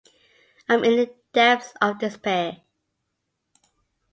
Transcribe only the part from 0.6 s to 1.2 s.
I’m in the